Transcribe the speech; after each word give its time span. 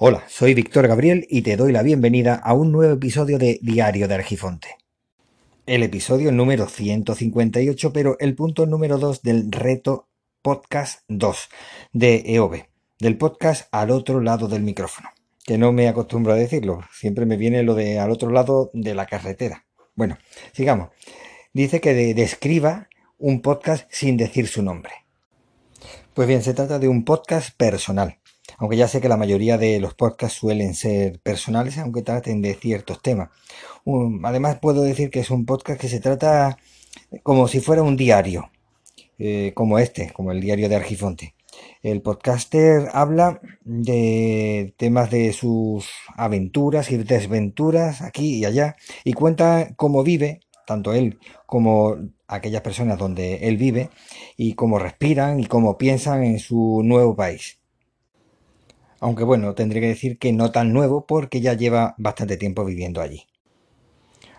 Hola, 0.00 0.22
soy 0.28 0.54
Víctor 0.54 0.86
Gabriel 0.86 1.26
y 1.28 1.42
te 1.42 1.56
doy 1.56 1.72
la 1.72 1.82
bienvenida 1.82 2.36
a 2.36 2.54
un 2.54 2.70
nuevo 2.70 2.94
episodio 2.94 3.36
de 3.36 3.58
Diario 3.62 4.06
de 4.06 4.14
Argifonte. 4.14 4.76
El 5.66 5.82
episodio 5.82 6.30
número 6.30 6.68
158, 6.68 7.92
pero 7.92 8.16
el 8.20 8.36
punto 8.36 8.64
número 8.66 8.98
2 8.98 9.22
del 9.22 9.50
reto 9.50 10.06
podcast 10.40 11.00
2 11.08 11.48
de 11.92 12.22
EOB, 12.26 12.62
del 13.00 13.18
podcast 13.18 13.66
al 13.72 13.90
otro 13.90 14.20
lado 14.20 14.46
del 14.46 14.62
micrófono, 14.62 15.08
que 15.44 15.58
no 15.58 15.72
me 15.72 15.88
acostumbro 15.88 16.32
a 16.32 16.36
decirlo, 16.36 16.78
siempre 16.92 17.26
me 17.26 17.36
viene 17.36 17.64
lo 17.64 17.74
de 17.74 17.98
al 17.98 18.12
otro 18.12 18.30
lado 18.30 18.70
de 18.74 18.94
la 18.94 19.06
carretera. 19.06 19.66
Bueno, 19.96 20.16
sigamos. 20.52 20.90
Dice 21.52 21.80
que 21.80 22.14
describa 22.14 22.88
un 23.18 23.42
podcast 23.42 23.90
sin 23.90 24.16
decir 24.16 24.46
su 24.46 24.62
nombre. 24.62 24.92
Pues 26.14 26.28
bien, 26.28 26.44
se 26.44 26.54
trata 26.54 26.78
de 26.78 26.86
un 26.86 27.04
podcast 27.04 27.50
personal 27.56 28.20
aunque 28.56 28.76
ya 28.76 28.88
sé 28.88 29.00
que 29.00 29.08
la 29.08 29.16
mayoría 29.16 29.58
de 29.58 29.80
los 29.80 29.94
podcasts 29.94 30.38
suelen 30.38 30.74
ser 30.74 31.20
personales, 31.20 31.78
aunque 31.78 32.02
traten 32.02 32.40
de 32.42 32.54
ciertos 32.54 33.02
temas. 33.02 33.30
además, 34.24 34.58
puedo 34.60 34.82
decir 34.82 35.10
que 35.10 35.20
es 35.20 35.30
un 35.30 35.44
podcast 35.44 35.80
que 35.80 35.88
se 35.88 36.00
trata 36.00 36.58
como 37.22 37.48
si 37.48 37.60
fuera 37.60 37.82
un 37.82 37.96
diario, 37.96 38.50
eh, 39.18 39.52
como 39.54 39.78
este, 39.78 40.12
como 40.12 40.32
el 40.32 40.40
diario 40.40 40.68
de 40.68 40.76
Argifonte. 40.76 41.34
El 41.82 42.02
podcaster 42.02 42.88
habla 42.92 43.40
de 43.64 44.74
temas 44.76 45.10
de 45.10 45.32
sus 45.32 45.88
aventuras 46.16 46.90
y 46.90 46.96
desventuras 46.98 48.02
aquí 48.02 48.36
y 48.36 48.44
allá 48.44 48.76
y 49.04 49.12
cuenta 49.12 49.74
cómo 49.76 50.02
vive, 50.02 50.40
tanto 50.66 50.92
él 50.92 51.18
como 51.46 51.96
aquellas 52.26 52.62
personas 52.62 52.98
donde 52.98 53.48
él 53.48 53.56
vive, 53.56 53.90
y 54.36 54.54
cómo 54.54 54.78
respiran 54.78 55.40
y 55.40 55.46
cómo 55.46 55.78
piensan 55.78 56.24
en 56.24 56.38
su 56.38 56.82
nuevo 56.84 57.16
país. 57.16 57.58
Aunque 59.00 59.24
bueno, 59.24 59.54
tendré 59.54 59.80
que 59.80 59.88
decir 59.88 60.18
que 60.18 60.32
no 60.32 60.50
tan 60.50 60.72
nuevo 60.72 61.06
porque 61.06 61.40
ya 61.40 61.54
lleva 61.54 61.94
bastante 61.98 62.36
tiempo 62.36 62.64
viviendo 62.64 63.00
allí. 63.00 63.26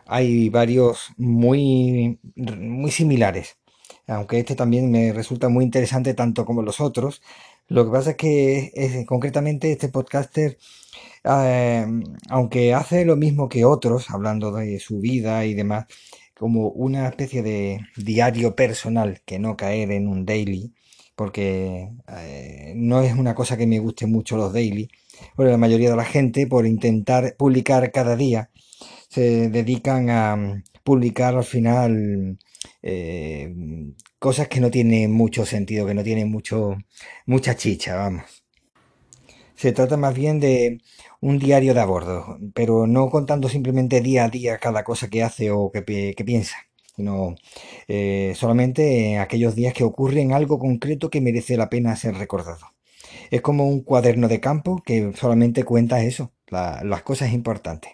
Hay 0.05 0.49
varios 0.49 1.11
muy, 1.17 2.19
muy 2.35 2.91
similares, 2.91 3.57
aunque 4.07 4.39
este 4.39 4.55
también 4.55 4.91
me 4.91 5.13
resulta 5.13 5.49
muy 5.49 5.63
interesante 5.63 6.13
tanto 6.15 6.45
como 6.45 6.61
los 6.63 6.81
otros. 6.81 7.21
Lo 7.67 7.85
que 7.85 7.91
pasa 7.91 8.11
es 8.11 8.15
que 8.17 9.05
concretamente 9.07 9.71
este 9.71 9.89
podcaster, 9.89 10.57
eh, 11.23 11.85
aunque 12.29 12.73
hace 12.73 13.05
lo 13.05 13.15
mismo 13.15 13.49
que 13.49 13.65
otros, 13.65 14.09
hablando 14.09 14.51
de 14.51 14.79
su 14.79 14.99
vida 14.99 15.45
y 15.45 15.53
demás, 15.53 15.85
como 16.37 16.69
una 16.69 17.07
especie 17.07 17.43
de 17.43 17.81
diario 17.97 18.55
personal 18.55 19.21
que 19.25 19.39
no 19.39 19.57
caer 19.57 19.91
en 19.91 20.07
un 20.07 20.25
daily, 20.25 20.73
porque 21.19 21.91
eh, 22.07 22.71
no 22.77 23.01
es 23.01 23.13
una 23.13 23.35
cosa 23.35 23.57
que 23.57 23.67
me 23.67 23.79
guste 23.79 24.07
mucho 24.07 24.37
los 24.37 24.53
daily, 24.53 24.89
porque 25.35 25.51
la 25.51 25.57
mayoría 25.57 25.89
de 25.89 25.97
la 25.97 26.05
gente, 26.05 26.47
por 26.47 26.65
intentar 26.65 27.35
publicar 27.37 27.91
cada 27.91 28.15
día, 28.15 28.51
se 29.09 29.49
dedican 29.49 30.09
a 30.09 30.37
mm, 30.37 30.63
publicar 30.81 31.35
al 31.35 31.43
final 31.43 32.39
eh, 32.81 33.53
cosas 34.17 34.47
que 34.47 34.61
no 34.61 34.71
tienen 34.71 35.11
mucho 35.11 35.45
sentido, 35.45 35.85
que 35.85 35.93
no 35.93 36.03
tienen 36.03 36.31
mucho, 36.31 36.77
mucha 37.25 37.53
chicha, 37.57 37.97
vamos. 37.97 38.23
Se 39.55 39.73
trata 39.73 39.97
más 39.97 40.15
bien 40.15 40.39
de 40.39 40.79
un 41.19 41.37
diario 41.37 41.73
de 41.73 41.81
a 41.81 41.85
bordo, 41.85 42.37
pero 42.53 42.87
no 42.87 43.09
contando 43.09 43.49
simplemente 43.49 43.99
día 43.99 44.23
a 44.23 44.29
día 44.29 44.57
cada 44.57 44.85
cosa 44.85 45.09
que 45.09 45.21
hace 45.23 45.51
o 45.51 45.69
que 45.69 45.81
piensa 46.25 46.68
sino 46.99 47.35
eh, 47.87 48.33
solamente 48.35 49.13
en 49.13 49.19
aquellos 49.19 49.55
días 49.55 49.73
que 49.73 49.85
ocurren 49.85 50.33
algo 50.33 50.59
concreto 50.59 51.09
que 51.09 51.21
merece 51.21 51.55
la 51.55 51.69
pena 51.69 51.95
ser 51.95 52.15
recordado. 52.15 52.73
Es 53.31 53.39
como 53.39 53.65
un 53.65 53.83
cuaderno 53.83 54.27
de 54.27 54.41
campo 54.41 54.83
que 54.85 55.13
solamente 55.15 55.63
cuenta 55.63 56.03
eso, 56.03 56.33
las 56.49 57.03
cosas 57.03 57.31
importantes. 57.31 57.93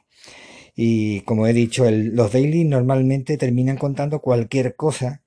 Y 0.75 1.21
como 1.21 1.45
he 1.45 1.53
dicho, 1.53 1.85
los 1.89 2.31
daily 2.31 2.63
normalmente 2.63 3.37
terminan 3.37 3.77
contando 3.77 4.21
cualquier 4.21 4.75
cosa 4.75 5.21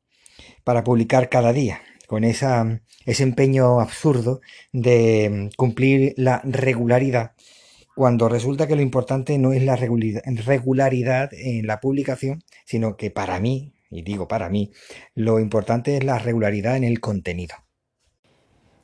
para 0.64 0.82
publicar 0.82 1.28
cada 1.28 1.52
día, 1.52 1.80
con 2.08 2.24
esa, 2.24 2.82
ese 3.06 3.22
empeño 3.22 3.78
absurdo 3.78 4.40
de 4.72 5.50
cumplir 5.56 6.14
la 6.16 6.42
regularidad, 6.42 7.32
cuando 7.98 8.28
resulta 8.28 8.68
que 8.68 8.76
lo 8.76 8.82
importante 8.82 9.36
no 9.38 9.52
es 9.52 9.60
la 9.64 9.74
regularidad 9.74 11.30
en 11.32 11.66
la 11.66 11.80
publicación, 11.80 12.44
sino 12.64 12.96
que 12.96 13.10
para 13.10 13.40
mí, 13.40 13.74
y 13.90 14.02
digo 14.02 14.28
para 14.28 14.48
mí, 14.48 14.70
lo 15.16 15.40
importante 15.40 15.96
es 15.96 16.04
la 16.04 16.16
regularidad 16.20 16.76
en 16.76 16.84
el 16.84 17.00
contenido. 17.00 17.56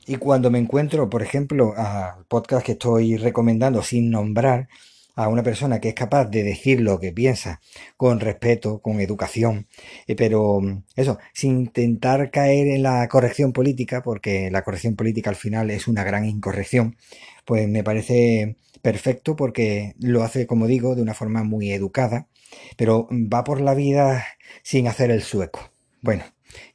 Y 0.05 0.17
cuando 0.17 0.51
me 0.51 0.59
encuentro, 0.59 1.09
por 1.09 1.23
ejemplo, 1.23 1.75
al 1.77 2.25
podcast 2.27 2.67
que 2.67 2.73
estoy 2.73 3.17
recomendando 3.17 3.85
sin 3.85 4.11
nombrar, 4.11 4.67
a 5.15 5.29
una 5.29 5.43
persona 5.43 5.81
que 5.81 5.91
es 5.91 5.95
capaz 5.95 6.27
de 6.27 6.43
decir 6.43 6.81
lo 6.81 6.99
que 7.01 7.13
piensa 7.13 7.61
con 7.97 8.21
respeto, 8.21 8.81
con 8.81 9.01
educación, 9.01 9.69
eh, 10.07 10.17
pero 10.17 10.61
eso, 10.97 11.19
sin 11.33 11.61
intentar 11.61 12.31
caer 12.31 12.69
en 12.69 12.83
la 12.83 13.09
corrección 13.09 13.53
política, 13.53 14.03
porque 14.03 14.51
la 14.51 14.63
corrección 14.63 14.97
política 14.97 15.31
al 15.31 15.37
final 15.37 15.71
es 15.71 15.89
una 15.89 16.05
gran 16.05 16.25
incorrección, 16.27 16.97
pues 17.45 17.69
me 17.69 17.85
parece 17.85 18.57
perfecto 18.83 19.37
porque 19.37 19.95
lo 20.01 20.23
hace, 20.23 20.47
como 20.47 20.67
digo, 20.67 20.95
de 20.95 21.03
una 21.03 21.15
forma 21.15 21.43
muy 21.45 21.73
educada, 21.73 22.29
pero 22.77 23.09
va 23.11 23.45
por 23.45 23.61
la 23.61 23.75
vida 23.75 24.25
sin 24.63 24.89
hacer 24.89 25.11
el 25.11 25.23
sueco. 25.23 25.73
Bueno, 26.03 26.25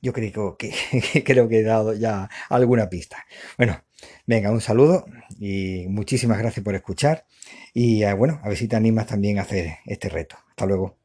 yo 0.02 0.14
creo 0.14 0.58
que, 0.58 0.74
creo 1.26 1.48
que 1.48 1.60
he 1.60 1.64
dado 1.64 1.94
ya 1.94 2.30
alguna 2.50 2.90
pista. 2.90 3.26
Bueno, 3.58 3.84
venga, 4.26 4.52
un 4.52 4.62
saludo 4.62 5.06
y 5.40 5.86
muchísimas 5.90 6.40
gracias 6.40 6.64
por 6.64 6.76
escuchar 6.76 7.26
y 7.74 8.04
eh, 8.04 8.14
bueno, 8.14 8.40
a 8.44 8.50
ver 8.50 8.58
si 8.58 8.68
te 8.68 8.76
animas 8.76 9.08
también 9.08 9.40
a 9.40 9.44
hacer 9.44 9.78
este 9.86 10.10
reto. 10.10 10.38
Hasta 10.50 10.66
luego. 10.66 10.98